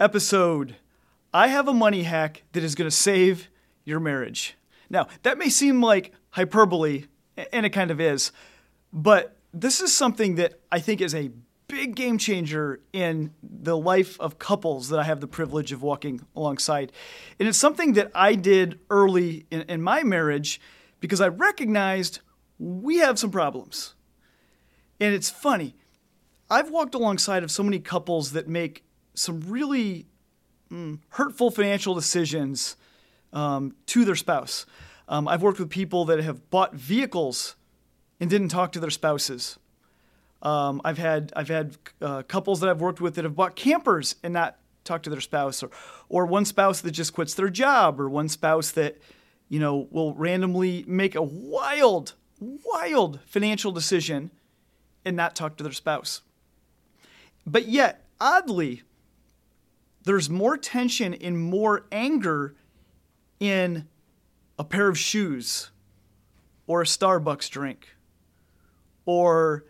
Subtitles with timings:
[0.00, 0.76] episode,
[1.32, 3.48] I have a money hack that is going to save
[3.84, 4.56] your marriage.
[4.88, 7.04] Now, that may seem like hyperbole,
[7.52, 8.32] and it kind of is,
[8.92, 11.30] but this is something that I think is a
[11.68, 16.20] big game changer in the life of couples that I have the privilege of walking
[16.34, 16.90] alongside.
[17.38, 20.60] And it's something that I did early in, in my marriage
[20.98, 22.20] because I recognized
[22.58, 23.94] we have some problems.
[24.98, 25.76] And it's funny.
[26.50, 28.84] I've walked alongside of so many couples that make
[29.20, 30.06] some really
[30.72, 32.76] mm, hurtful financial decisions
[33.32, 34.66] um, to their spouse.
[35.08, 37.56] Um, I've worked with people that have bought vehicles
[38.18, 39.58] and didn't talk to their spouses.
[40.42, 44.16] Um, I've had I've had uh, couples that I've worked with that have bought campers
[44.22, 45.70] and not talked to their spouse, or
[46.08, 48.98] or one spouse that just quits their job, or one spouse that
[49.48, 54.30] you know will randomly make a wild wild financial decision
[55.04, 56.22] and not talk to their spouse.
[57.46, 58.82] But yet, oddly,
[60.04, 62.54] there's more tension and more anger
[63.38, 63.86] in
[64.58, 65.70] a pair of shoes
[66.66, 67.88] or a Starbucks drink
[69.04, 69.64] or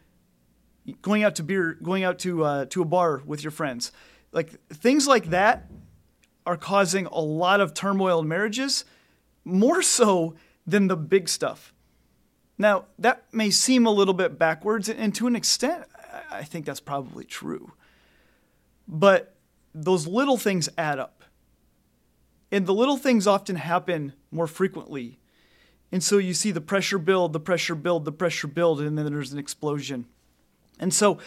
[1.03, 3.93] going out to beer, going out to uh, to a bar with your friends,
[4.33, 5.71] like things like that
[6.47, 8.85] are causing a lot of turmoil in marriages,
[9.45, 10.35] more so
[10.67, 11.73] than the big stuff.
[12.59, 15.85] Now that may seem a little bit backwards, and to an extent,
[16.31, 17.73] I think that's probably true.
[18.87, 19.35] But
[19.75, 21.25] those little things add up.
[22.53, 25.19] And the little things often happen more frequently.
[25.93, 29.13] And so you see the pressure build, the pressure build, the pressure build, and then
[29.13, 30.07] there's an explosion.
[30.79, 31.19] And so,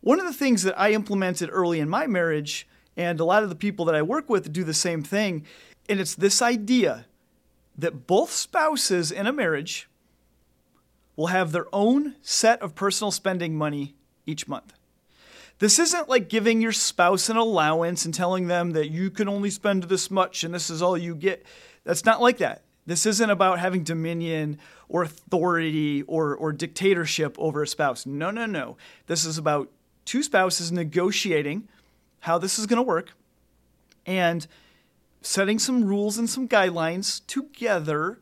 [0.00, 3.48] one of the things that I implemented early in my marriage, and a lot of
[3.48, 5.44] the people that I work with do the same thing,
[5.88, 7.06] and it's this idea
[7.76, 9.88] that both spouses in a marriage
[11.16, 13.94] will have their own set of personal spending money
[14.26, 14.74] each month.
[15.58, 19.50] This isn't like giving your spouse an allowance and telling them that you can only
[19.50, 21.44] spend this much and this is all you get.
[21.84, 22.62] That's not like that.
[22.86, 24.58] This isn't about having dominion
[24.88, 28.06] or authority or, or dictatorship over a spouse.
[28.06, 28.76] No, no, no.
[29.06, 29.70] This is about
[30.04, 31.68] two spouses negotiating
[32.20, 33.12] how this is going to work
[34.06, 34.46] and
[35.20, 38.18] setting some rules and some guidelines together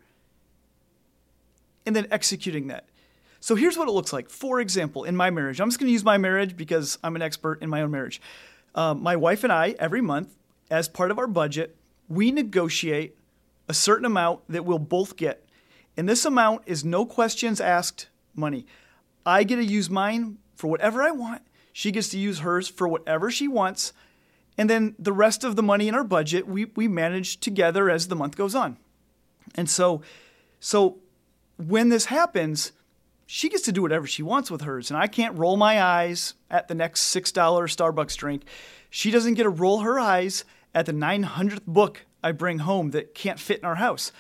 [1.85, 2.87] and then executing that.
[3.47, 4.29] So here's what it looks like.
[4.29, 7.23] For example, in my marriage, I'm just going to use my marriage because I'm an
[7.23, 8.21] expert in my own marriage.
[8.75, 10.35] Um, my wife and I, every month,
[10.69, 11.77] as part of our budget,
[12.09, 13.17] we negotiate
[13.69, 15.49] a certain amount that we'll both get.
[15.97, 18.67] And this amount is no questions asked money.
[19.25, 21.43] I get to use mine for whatever I want.
[21.73, 23.93] She gets to use hers for whatever she wants.
[24.59, 28.09] And then the rest of the money in our budget, we, we manage together as
[28.09, 28.77] the month goes on.
[29.55, 30.03] And so,
[30.59, 30.99] so
[31.59, 32.73] when this happens,
[33.27, 34.91] she gets to do whatever she wants with hers.
[34.91, 38.45] And I can't roll my eyes at the next $6 Starbucks drink.
[38.89, 40.45] She doesn't get to roll her eyes
[40.75, 44.13] at the 900th book I bring home that can't fit in our house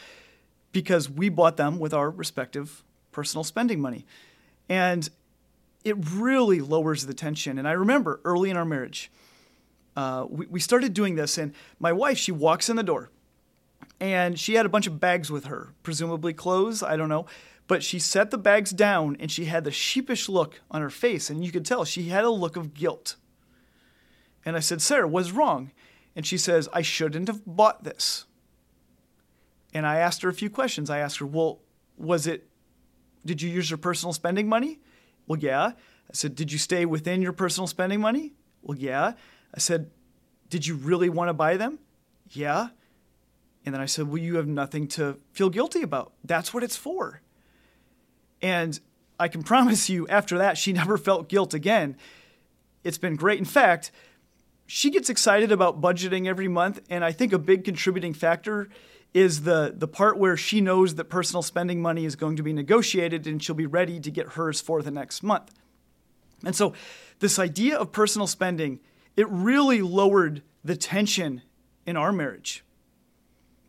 [0.73, 4.05] because we bought them with our respective personal spending money.
[4.69, 5.09] And
[5.85, 7.59] it really lowers the tension.
[7.59, 9.11] And I remember early in our marriage,
[9.97, 13.11] uh, we, we started doing this, and my wife, she walks in the door
[13.99, 17.27] and she had a bunch of bags with her, presumably clothes, I don't know.
[17.69, 21.31] But she set the bags down and she had the sheepish look on her face,
[21.31, 23.17] and you could tell she had a look of guilt.
[24.45, 25.73] And I said, Sarah, what's wrong?
[26.15, 28.25] And she says, I shouldn't have bought this.
[29.75, 30.89] And I asked her a few questions.
[30.89, 31.61] I asked her, Well,
[31.99, 32.49] was it,
[33.27, 34.79] did you use your personal spending money?
[35.27, 35.67] Well, yeah.
[35.67, 38.33] I said, Did you stay within your personal spending money?
[38.63, 39.13] Well, yeah.
[39.55, 39.91] I said,
[40.49, 41.81] Did you really want to buy them?
[42.31, 42.69] Yeah.
[43.67, 46.13] And then I said, Well, you have nothing to feel guilty about.
[46.25, 47.21] That's what it's for.
[48.43, 48.79] And
[49.19, 51.97] I can promise you, after that, she never felt guilt again.
[52.85, 53.39] It's been great.
[53.39, 53.91] In fact,
[54.67, 58.69] she gets excited about budgeting every month, and I think a big contributing factor
[59.15, 62.53] is the the part where she knows that personal spending money is going to be
[62.53, 65.55] negotiated and she'll be ready to get hers for the next month.
[66.45, 66.75] And so
[67.21, 68.81] this idea of personal spending,
[69.17, 71.43] it really lowered the tension
[71.87, 72.63] in our marriage.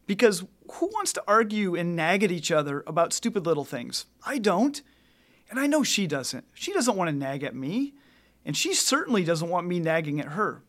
[0.06, 0.44] Because
[0.74, 4.06] who wants to argue and nag at each other about stupid little things?
[4.26, 4.82] I don't.
[5.50, 6.46] And I know she doesn't.
[6.54, 7.94] She doesn't want to nag at me.
[8.46, 10.64] And she certainly doesn't want me nagging at her.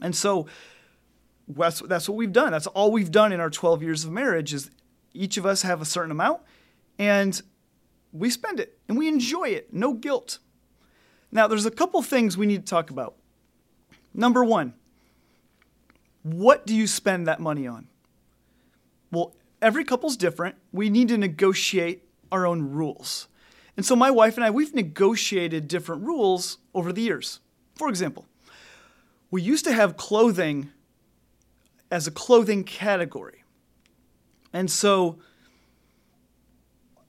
[0.00, 0.46] And so
[1.48, 2.52] that's, that's what we've done.
[2.52, 4.70] That's all we've done in our 12 years of marriage is
[5.14, 6.42] each of us have a certain amount
[6.98, 7.40] and
[8.12, 9.72] we spend it and we enjoy it.
[9.72, 10.38] No guilt.
[11.30, 13.16] Now, there's a couple things we need to talk about.
[14.14, 14.74] Number one,
[16.22, 17.88] what do you spend that money on?
[19.10, 20.56] Well, every couple's different.
[20.72, 23.28] We need to negotiate our own rules.
[23.76, 27.40] And so my wife and I, we've negotiated different rules over the years.
[27.76, 28.26] For example,
[29.30, 30.70] we used to have clothing
[31.90, 33.44] as a clothing category.
[34.52, 35.18] And so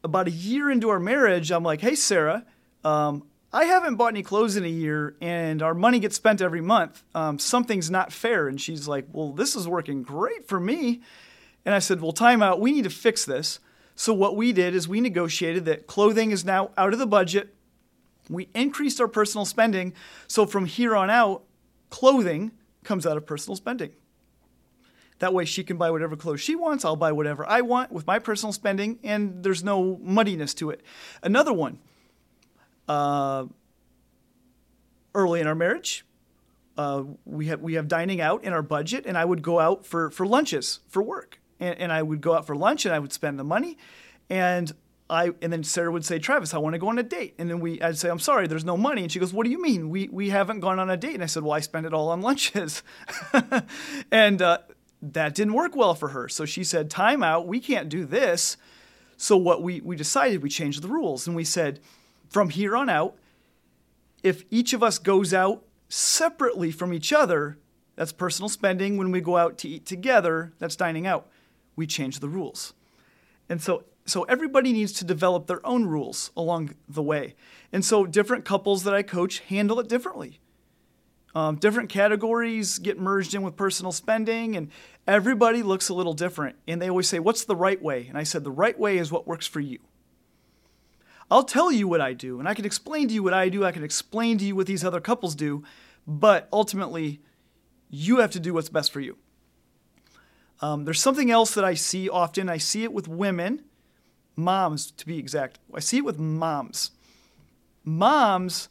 [0.03, 2.45] about a year into our marriage, I'm like, hey, Sarah,
[2.83, 6.61] um, I haven't bought any clothes in a year and our money gets spent every
[6.61, 7.03] month.
[7.15, 8.47] Um, something's not fair.
[8.47, 11.01] And she's like, well, this is working great for me.
[11.65, 12.59] And I said, well, time out.
[12.59, 13.59] We need to fix this.
[13.95, 17.53] So what we did is we negotiated that clothing is now out of the budget.
[18.29, 19.93] We increased our personal spending.
[20.27, 21.43] So from here on out,
[21.89, 22.51] clothing
[22.83, 23.91] comes out of personal spending.
[25.19, 26.85] That way she can buy whatever clothes she wants.
[26.85, 30.81] I'll buy whatever I want with my personal spending, and there's no muddiness to it.
[31.21, 31.79] Another one,
[32.87, 33.45] uh,
[35.13, 36.05] early in our marriage,
[36.77, 39.85] uh, we have we have dining out in our budget, and I would go out
[39.85, 42.99] for for lunches for work, and, and I would go out for lunch, and I
[42.99, 43.77] would spend the money,
[44.29, 44.71] and
[45.09, 47.49] I and then Sarah would say, Travis, I want to go on a date, and
[47.49, 49.61] then we I'd say, I'm sorry, there's no money, and she goes, What do you
[49.61, 49.89] mean?
[49.89, 52.09] We we haven't gone on a date, and I said, Well, I spend it all
[52.09, 52.83] on lunches,
[54.11, 54.59] and uh,
[55.01, 56.29] that didn't work well for her.
[56.29, 58.57] So she said, Time out, we can't do this.
[59.17, 61.79] So what we we decided, we changed the rules, and we said
[62.29, 63.15] from here on out,
[64.21, 67.57] if each of us goes out separately from each other,
[67.95, 68.97] that's personal spending.
[68.97, 71.27] When we go out to eat together, that's dining out.
[71.79, 72.73] We change the rules.
[73.47, 77.35] And so so everybody needs to develop their own rules along the way.
[77.71, 80.39] And so different couples that I coach handle it differently.
[81.35, 84.71] Um, different categories get merged in with personal spending, and
[85.07, 86.57] everybody looks a little different.
[86.67, 88.07] And they always say, What's the right way?
[88.07, 89.79] And I said, The right way is what works for you.
[91.31, 93.63] I'll tell you what I do, and I can explain to you what I do.
[93.63, 95.63] I can explain to you what these other couples do,
[96.07, 97.21] but ultimately,
[97.91, 99.15] you have to do what's best for you.
[100.61, 102.49] Um, there's something else that I see often.
[102.49, 103.63] I see it with women,
[104.35, 105.59] moms to be exact.
[105.73, 106.91] I see it with moms.
[107.85, 108.69] Moms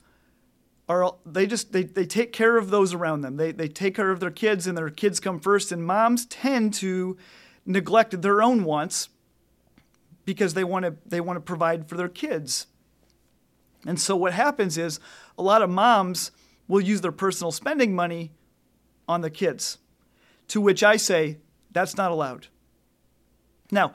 [0.89, 3.37] are they just they, they take care of those around them.
[3.37, 5.73] They they take care of their kids and their kids come first.
[5.73, 7.17] And moms tend to
[7.67, 9.09] neglect their own wants
[10.25, 12.67] because they want to they want to provide for their kids.
[13.87, 14.99] And so what happens is
[15.39, 16.33] a lot of moms
[16.67, 18.33] will use their personal spending money
[19.07, 19.79] on the kids.
[20.49, 21.39] To which I say
[21.71, 22.49] that's not allowed.
[23.71, 23.93] Now,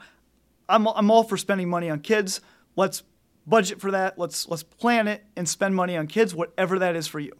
[0.68, 2.40] I'm I'm all for spending money on kids.
[2.76, 3.02] Let's
[3.46, 4.18] budget for that.
[4.18, 7.32] Let's let's plan it and spend money on kids whatever that is for you.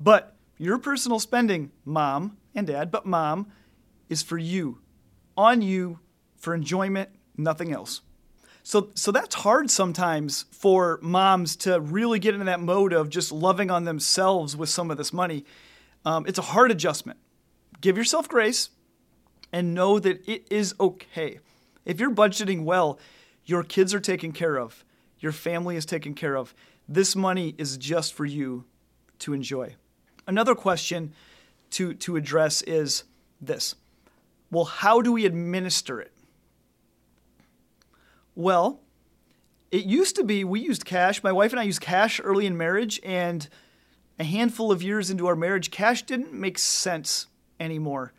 [0.00, 3.48] But your personal spending, mom and dad, but mom
[4.08, 4.78] is for you.
[5.36, 5.98] On you
[6.36, 8.00] for enjoyment nothing else.
[8.62, 13.30] So, so that's hard sometimes for moms to really get into that mode of just
[13.30, 15.44] loving on themselves with some of this money.
[16.04, 17.18] Um, it's a hard adjustment.
[17.80, 18.70] Give yourself grace
[19.54, 21.38] and know that it is okay.
[21.84, 22.98] If you're budgeting well,
[23.44, 24.84] your kids are taken care of,
[25.20, 26.52] your family is taken care of.
[26.88, 28.64] This money is just for you
[29.20, 29.76] to enjoy.
[30.26, 31.12] Another question
[31.70, 33.04] to, to address is
[33.40, 33.76] this
[34.50, 36.10] Well, how do we administer it?
[38.34, 38.80] Well,
[39.70, 41.22] it used to be we used cash.
[41.22, 43.48] My wife and I used cash early in marriage, and
[44.18, 47.28] a handful of years into our marriage, cash didn't make sense
[47.60, 48.12] anymore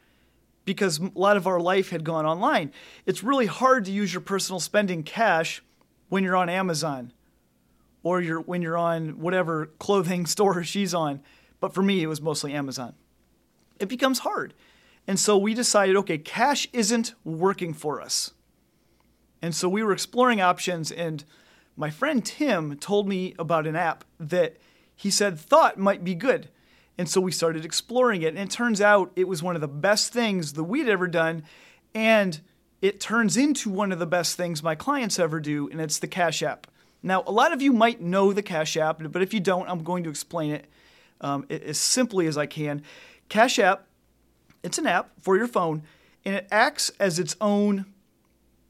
[0.66, 2.72] because a lot of our life had gone online.
[3.06, 5.64] It's really hard to use your personal spending cash
[6.10, 7.14] when you're on Amazon
[8.04, 11.22] or you're, when you're on whatever clothing store she's on.
[11.60, 12.94] But for me, it was mostly Amazon.
[13.80, 14.54] It becomes hard.
[15.08, 18.32] And so we decided okay, cash isn't working for us.
[19.42, 21.24] And so we were exploring options, and
[21.78, 24.58] my friend Tim told me about an app that
[24.96, 26.50] he said thought might be good.
[26.98, 29.68] And so we started exploring it, and it turns out it was one of the
[29.68, 31.44] best things that we'd ever done.
[31.94, 32.40] And
[32.82, 36.08] it turns into one of the best things my clients ever do, and it's the
[36.08, 36.68] Cash App.
[37.04, 39.84] Now, a lot of you might know the Cash App, but if you don't, I'm
[39.84, 40.66] going to explain it
[41.22, 42.82] um, as simply as I can.
[43.30, 43.88] Cash App,
[44.64, 45.84] it's an app for your phone,
[46.24, 47.86] and it acts as its own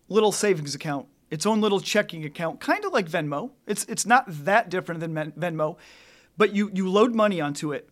[0.10, 3.52] little savings account, its own little checking account, kind of like Venmo.
[3.66, 5.78] It's it's not that different than Venmo,
[6.38, 7.90] but you you load money onto it.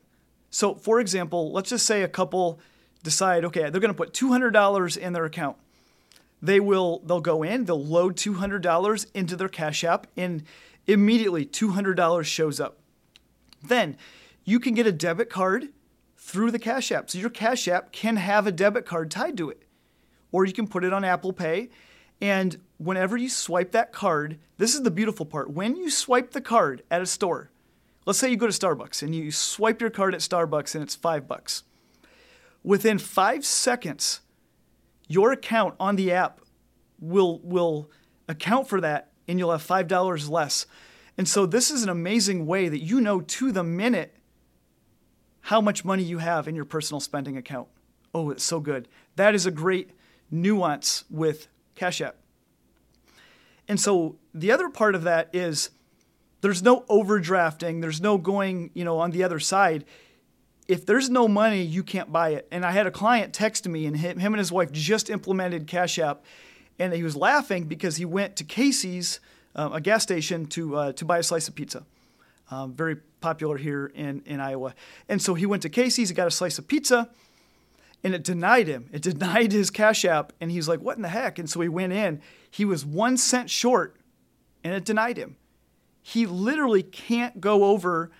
[0.53, 2.59] So, for example, let's just say a couple
[3.01, 5.57] decide, okay, they're going to put $200 in their account.
[6.43, 10.43] They will they'll go in, they'll load $200 into their Cash App and
[10.85, 12.77] immediately $200 shows up.
[13.63, 13.97] Then,
[14.43, 15.69] you can get a debit card
[16.17, 17.09] through the Cash App.
[17.09, 19.63] So your Cash App can have a debit card tied to it,
[20.31, 21.69] or you can put it on Apple Pay.
[22.21, 25.49] And whenever you swipe that card, this is the beautiful part.
[25.49, 27.49] When you swipe the card at a store,
[28.05, 30.95] let's say you go to Starbucks and you swipe your card at Starbucks and it's
[30.95, 31.63] five bucks.
[32.63, 34.21] Within five seconds,
[35.07, 36.41] your account on the app
[36.99, 37.89] will will
[38.27, 40.65] account for that and you'll have five dollars less.
[41.17, 44.15] And so this is an amazing way that you know to the minute
[45.41, 47.67] how much money you have in your personal spending account.
[48.13, 48.87] Oh, it's so good.
[49.15, 49.91] That is a great
[50.31, 52.15] nuance with Cash App.
[53.67, 55.69] And so the other part of that is
[56.43, 59.85] there's no overdrafting, there's no going, you know, on the other side.
[60.67, 62.49] If there's no money, you can't buy it.
[62.51, 65.67] And I had a client text me, and him, him and his wife just implemented
[65.67, 66.21] Cash App,
[66.77, 69.21] and he was laughing because he went to Casey's,
[69.55, 71.85] uh, a gas station, to uh, to buy a slice of pizza.
[72.51, 74.75] Um, very popular here in, in Iowa.
[75.07, 77.09] And so he went to Casey's, he got a slice of pizza,
[78.03, 78.89] and it denied him.
[78.91, 80.33] It denied his Cash App.
[80.41, 81.39] And he's like, What in the heck?
[81.39, 82.21] And so he went in.
[82.51, 83.95] He was one cent short,
[84.61, 85.37] and it denied him.
[86.03, 88.11] He literally can't go over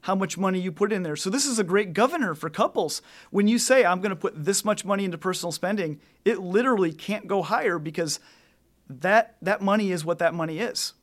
[0.00, 1.16] how much money you put in there.
[1.16, 3.02] So this is a great governor for couples.
[3.30, 6.92] When you say I'm going to put this much money into personal spending, it literally
[6.92, 8.18] can't go higher because
[8.88, 10.94] that that money is what that money is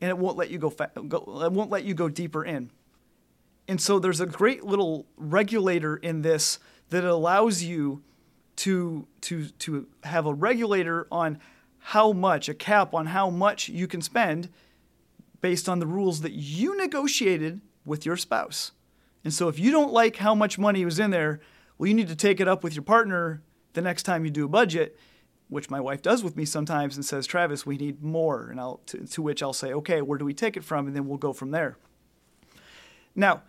[0.00, 2.70] and it won't let you go, fa- go it won't let you go deeper in.
[3.66, 6.58] And so there's a great little regulator in this
[6.90, 8.02] that allows you
[8.56, 11.40] to to to have a regulator on
[11.78, 14.48] how much a cap on how much you can spend
[15.44, 18.72] based on the rules that you negotiated with your spouse.
[19.24, 21.38] And so if you don't like how much money was in there,
[21.76, 23.42] well you need to take it up with your partner
[23.74, 24.98] the next time you do a budget
[25.48, 28.48] which my wife does with me sometimes and says, Travis, we need more.
[28.48, 30.86] And I'll, to, to which I'll say, okay, where do we take it from?
[30.86, 31.76] And then we'll go from there.
[33.14, 33.42] Now,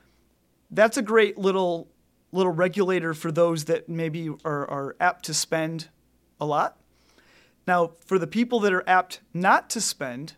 [0.69, 1.87] that's a great little
[2.33, 5.87] little regulator for those that maybe are, are apt to spend
[6.41, 6.77] a lot.
[7.65, 10.35] Now, for the people that are apt not to spend,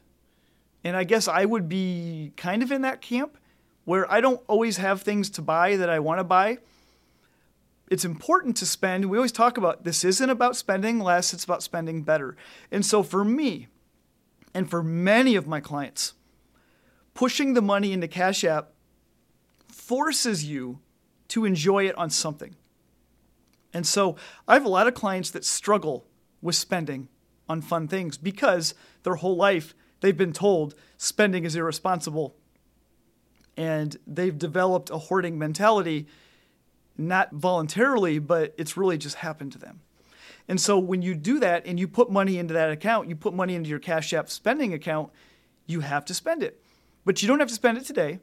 [0.87, 3.37] and I guess I would be kind of in that camp
[3.85, 6.57] where I don't always have things to buy that I want to buy
[7.89, 9.05] it's important to spend.
[9.05, 12.35] We always talk about this isn't about spending less, it's about spending better.
[12.71, 13.67] And so for me,
[14.53, 16.13] and for many of my clients,
[17.13, 18.71] pushing the money into Cash App
[19.71, 20.79] forces you
[21.29, 22.55] to enjoy it on something.
[23.73, 24.15] And so
[24.47, 26.05] I have a lot of clients that struggle
[26.41, 27.09] with spending
[27.47, 32.35] on fun things because their whole life they've been told spending is irresponsible.
[33.55, 36.07] And they've developed a hoarding mentality
[36.97, 39.81] not voluntarily, but it's really just happened to them.
[40.47, 43.33] And so when you do that and you put money into that account, you put
[43.33, 45.11] money into your Cash App spending account,
[45.65, 46.61] you have to spend it.
[47.05, 48.19] But you don't have to spend it today.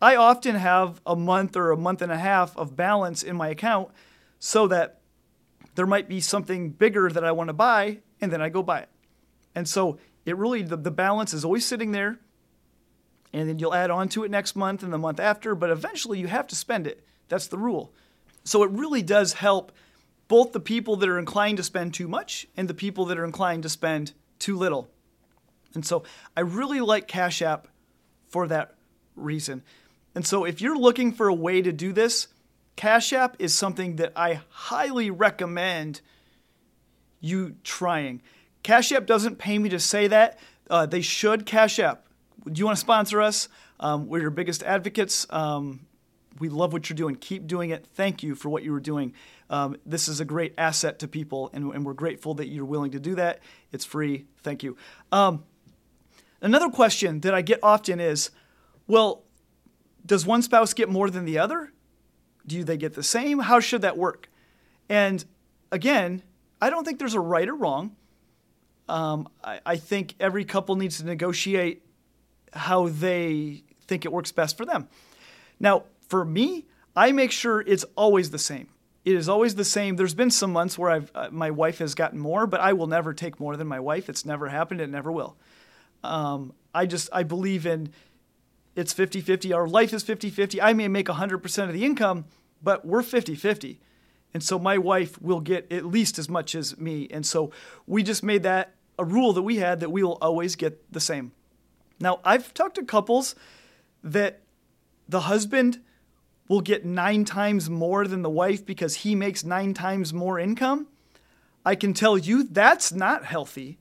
[0.00, 3.48] I often have a month or a month and a half of balance in my
[3.48, 3.88] account
[4.38, 5.00] so that
[5.74, 8.80] there might be something bigger that I want to buy and then I go buy
[8.80, 8.88] it.
[9.54, 12.18] And so it really, the, the balance is always sitting there
[13.32, 16.20] and then you'll add on to it next month and the month after, but eventually
[16.20, 17.04] you have to spend it.
[17.28, 17.92] That's the rule.
[18.44, 19.72] So it really does help
[20.28, 23.24] both the people that are inclined to spend too much and the people that are
[23.24, 24.88] inclined to spend too little.
[25.74, 26.04] And so
[26.36, 27.68] I really like Cash App
[28.28, 28.74] for that
[29.16, 29.62] reason.
[30.14, 32.28] And so if you're looking for a way to do this,
[32.76, 36.00] Cash App is something that I highly recommend
[37.20, 38.22] you trying.
[38.64, 40.38] Cash App doesn't pay me to say that.
[40.68, 41.46] Uh, they should.
[41.46, 42.06] Cash App.
[42.50, 43.48] Do you want to sponsor us?
[43.78, 45.26] Um, we're your biggest advocates.
[45.30, 45.86] Um,
[46.38, 47.14] we love what you're doing.
[47.14, 47.86] Keep doing it.
[47.94, 49.12] Thank you for what you were doing.
[49.50, 52.92] Um, this is a great asset to people, and, and, we're grateful that you're willing
[52.92, 53.40] to do that.
[53.70, 54.24] It's free.
[54.42, 54.76] Thank you.
[55.12, 55.44] Um,
[56.40, 58.30] another question that I get often is
[58.86, 59.24] well,
[60.04, 61.72] does one spouse get more than the other?
[62.46, 63.40] Do they get the same?
[63.40, 64.28] How should that work?
[64.88, 65.24] And
[65.70, 66.22] again,
[66.60, 67.96] I don't think there's a right or wrong.
[68.88, 71.84] Um, I, I think every couple needs to negotiate
[72.52, 74.88] how they think it works best for them.
[75.58, 78.68] Now, for me, I make sure it's always the same.
[79.04, 79.96] It is always the same.
[79.96, 82.86] There's been some months where I've, uh, my wife has gotten more, but I will
[82.86, 84.08] never take more than my wife.
[84.08, 84.80] It's never happened.
[84.80, 85.36] It never will.
[86.02, 87.90] Um, I just, I believe in
[88.76, 89.52] it's 50 50.
[89.52, 90.60] Our life is 50 50.
[90.60, 92.24] I may make 100% of the income,
[92.62, 93.80] but we're 50 50.
[94.32, 97.06] And so my wife will get at least as much as me.
[97.10, 97.52] And so
[97.86, 101.00] we just made that a rule that we had that we will always get the
[101.00, 101.32] same.
[102.00, 103.34] Now, I've talked to couples
[104.02, 104.40] that
[105.08, 105.80] the husband
[106.48, 110.86] will get nine times more than the wife because he makes nine times more income,
[111.64, 113.78] I can tell you that's not healthy.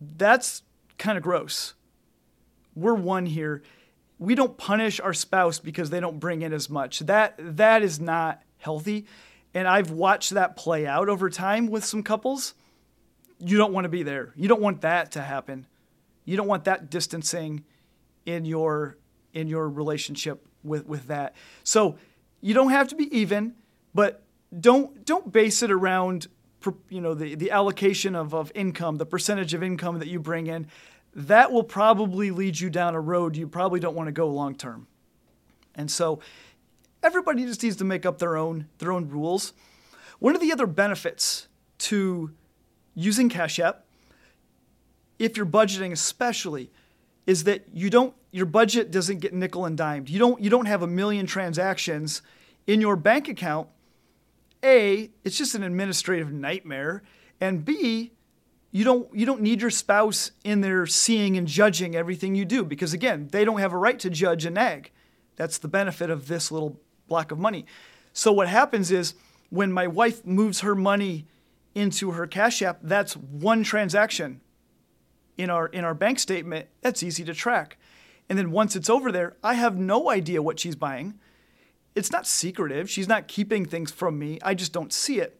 [0.00, 0.62] That's
[0.98, 1.74] kind of gross.
[2.74, 3.62] We're one here.
[4.18, 7.00] We don't punish our spouse because they don't bring in as much.
[7.00, 9.06] That that is not healthy.
[9.52, 12.54] And I've watched that play out over time with some couples.
[13.38, 14.32] You don't want to be there.
[14.36, 15.66] You don't want that to happen.
[16.24, 17.64] You don't want that distancing
[18.24, 18.96] in your
[19.32, 21.34] in your relationship with with that.
[21.62, 21.98] So
[22.40, 23.54] you don't have to be even,
[23.94, 24.22] but
[24.58, 26.28] don't don't base it around
[26.88, 30.46] you know the, the allocation of, of income, the percentage of income that you bring
[30.46, 30.66] in.
[31.14, 34.54] That will probably lead you down a road you probably don't want to go long
[34.54, 34.86] term.
[35.74, 36.20] And so
[37.02, 39.52] everybody just needs to make up their own their own rules.
[40.18, 42.32] One of the other benefits to
[42.96, 43.84] using Cash App,
[45.20, 46.72] if you're budgeting especially,
[47.26, 50.08] is that you don't your budget doesn't get nickel and dimed.
[50.08, 52.22] You don't you don't have a million transactions
[52.66, 53.68] in your bank account.
[54.64, 57.02] A, it's just an administrative nightmare,
[57.40, 58.12] and B,
[58.72, 62.64] you don't you don't need your spouse in there seeing and judging everything you do
[62.64, 64.90] because again, they don't have a right to judge and nag.
[65.36, 67.66] That's the benefit of this little block of money.
[68.12, 69.14] So what happens is
[69.50, 71.26] when my wife moves her money
[71.76, 74.40] into her Cash App, that's one transaction
[75.36, 76.68] in our in our bank statement.
[76.80, 77.76] That's easy to track.
[78.30, 81.20] And then once it's over there, I have no idea what she's buying.
[81.94, 82.88] It's not secretive.
[82.88, 84.38] She's not keeping things from me.
[84.42, 85.38] I just don't see it.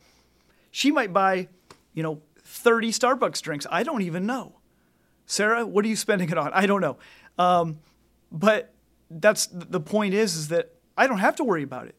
[0.70, 1.48] She might buy,
[1.94, 3.66] you know, 30 Starbucks drinks.
[3.70, 4.60] I don't even know.
[5.24, 6.52] Sarah, what are you spending it on?
[6.52, 6.98] I don't know.
[7.38, 7.78] Um,
[8.30, 8.74] but
[9.10, 11.94] that's the point is is that I don't have to worry about it.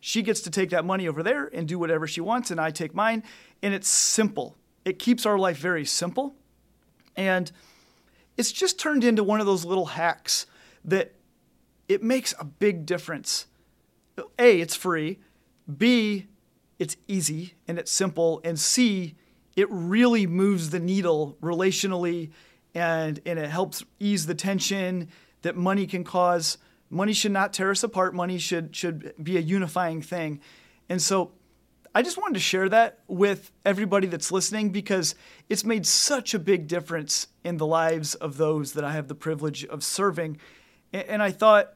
[0.00, 2.70] She gets to take that money over there and do whatever she wants, and I
[2.70, 3.22] take mine.
[3.62, 4.56] And it's simple.
[4.84, 6.34] It keeps our life very simple.
[7.16, 7.52] And
[8.36, 10.46] it's just turned into one of those little hacks
[10.84, 11.14] that
[11.88, 13.46] it makes a big difference.
[14.38, 15.18] A, it's free.
[15.76, 16.28] B,
[16.78, 18.40] it's easy and it's simple.
[18.42, 19.16] And C,
[19.56, 22.30] it really moves the needle relationally
[22.74, 25.08] and, and it helps ease the tension
[25.42, 26.58] that money can cause
[26.90, 28.14] money should not tear us apart.
[28.14, 30.40] Money should should be a unifying thing.
[30.88, 31.32] And so
[31.94, 35.14] I just wanted to share that with everybody that's listening because
[35.48, 39.14] it's made such a big difference in the lives of those that I have the
[39.14, 40.38] privilege of serving.
[40.92, 41.74] And I thought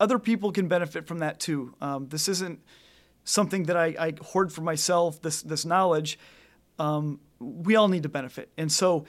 [0.00, 1.74] other people can benefit from that too.
[1.80, 2.60] Um, this isn't
[3.24, 6.18] something that I, I, hoard for myself, this, this knowledge.
[6.78, 8.50] Um, we all need to benefit.
[8.56, 9.04] And so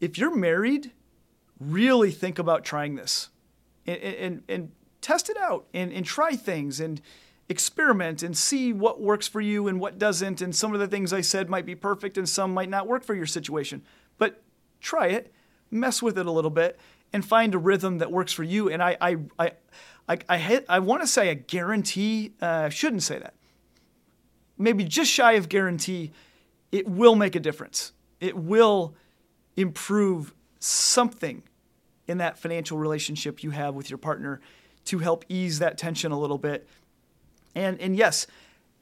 [0.00, 0.90] if you're married,
[1.60, 3.28] really think about trying this
[3.86, 7.00] and, and, and test it out and, and try things and
[7.48, 10.40] experiment and see what works for you and what doesn't.
[10.40, 13.04] And some of the things I said might be perfect and some might not work
[13.04, 13.82] for your situation.
[14.18, 14.42] But
[14.80, 15.32] try it,
[15.70, 16.78] mess with it a little bit,
[17.12, 18.70] and find a rhythm that works for you.
[18.70, 19.52] And I, I, I,
[20.08, 22.32] I, I, I want to say a guarantee.
[22.40, 23.34] Uh, I shouldn't say that.
[24.56, 26.12] Maybe just shy of guarantee,
[26.70, 27.92] it will make a difference.
[28.20, 28.94] It will
[29.56, 31.42] improve something
[32.12, 34.40] in that financial relationship you have with your partner
[34.84, 36.68] to help ease that tension a little bit.
[37.54, 38.26] And, and yes,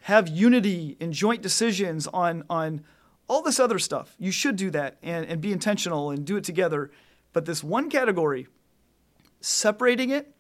[0.03, 2.83] have unity and joint decisions on, on
[3.29, 4.17] all this other stuff.
[4.19, 6.91] You should do that and, and be intentional and do it together.
[7.33, 8.49] But this one category,
[9.41, 10.35] separating it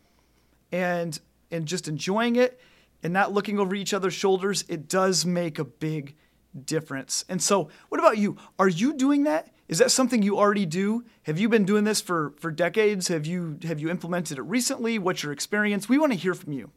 [0.72, 1.18] and,
[1.52, 2.60] and just enjoying it
[3.04, 6.16] and not looking over each other's shoulders, it does make a big
[6.64, 7.24] difference.
[7.28, 8.36] And so, what about you?
[8.58, 9.54] Are you doing that?
[9.70, 11.04] Is that something you already do?
[11.22, 13.06] Have you been doing this for, for decades?
[13.06, 14.98] Have you have you implemented it recently?
[14.98, 15.88] What's your experience?
[15.88, 16.72] We want to hear from you.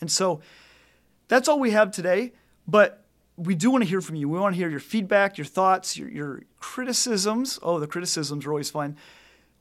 [0.00, 0.40] And so
[1.28, 2.32] that's all we have today,
[2.66, 3.04] but
[3.36, 4.28] we do want to hear from you.
[4.28, 7.60] We want to hear your feedback, your thoughts, your, your criticisms.
[7.62, 8.96] Oh, the criticisms are always fun.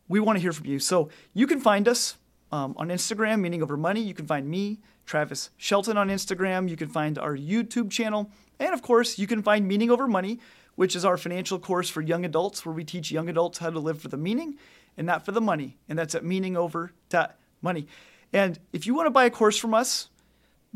[0.08, 0.80] We want to hear from you.
[0.80, 2.17] So you can find us
[2.52, 4.02] um, on Instagram, Meaning Over Money.
[4.02, 6.67] You can find me, Travis Shelton, on Instagram.
[6.67, 8.32] You can find our YouTube channel.
[8.60, 10.39] And of course, you can find Meaning Over Money
[10.75, 13.79] which is our financial course for young adults, where we teach young adults how to
[13.79, 14.57] live for the meaning
[14.97, 15.77] and not for the money.
[15.88, 17.88] And that's at meaningover.money.
[18.31, 20.09] And if you want to buy a course from us,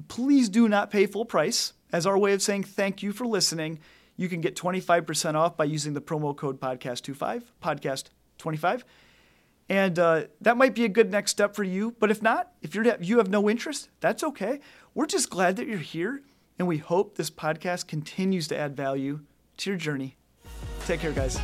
[0.07, 1.73] please do not pay full price.
[1.91, 3.79] As our way of saying thank you for listening,
[4.15, 8.83] you can get 25% off by using the promo code podcast25, podcast25.
[9.69, 11.95] And uh, that might be a good next step for you.
[11.99, 14.59] But if not, if you're, you have no interest, that's okay.
[14.93, 16.21] We're just glad that you're here.
[16.59, 19.21] And we hope this podcast continues to add value
[19.57, 20.15] to your journey.
[20.85, 21.37] Take care, guys.